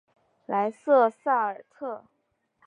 [0.47, 2.05] 莱瑟萨尔特。